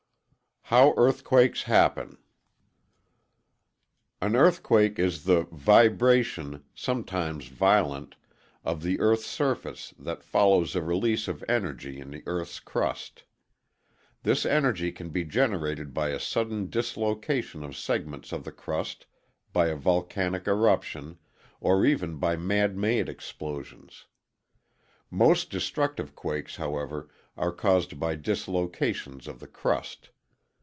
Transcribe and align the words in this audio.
]How 0.71 0.93
Earthquakes 0.95 1.63
Happen 1.63 2.17
An 4.21 4.37
earthquake 4.37 4.97
is 4.99 5.25
the 5.25 5.43
vibration, 5.51 6.63
sometimes 6.73 7.47
violent, 7.47 8.15
of 8.63 8.81
the 8.81 8.97
EarthŌĆÖs 8.99 9.17
surface 9.19 9.93
that 9.99 10.23
follows 10.23 10.73
a 10.73 10.81
release 10.81 11.27
of 11.27 11.43
energy 11.49 11.99
in 11.99 12.09
the 12.11 12.21
EarthŌĆÖs 12.21 12.63
crust. 12.63 13.23
This 14.23 14.45
energy 14.45 14.93
can 14.93 15.09
be 15.09 15.25
generated 15.25 15.93
by 15.93 16.07
a 16.11 16.21
sudden 16.21 16.69
dislocation 16.69 17.65
of 17.65 17.75
segments 17.75 18.31
of 18.31 18.45
the 18.45 18.53
crust, 18.53 19.05
by 19.51 19.67
a 19.67 19.75
volcanic 19.75 20.47
eruption, 20.47 21.17
or 21.59 21.85
even 21.85 22.15
by 22.15 22.37
manmade 22.37 23.09
explosions. 23.09 24.05
Most 25.09 25.49
destructive 25.49 26.15
quakes, 26.15 26.55
however, 26.55 27.09
are 27.35 27.51
caused 27.51 27.99
by 27.99 28.15
dislocations 28.15 29.27
of 29.27 29.41
the 29.41 29.47
crust. 29.49 30.11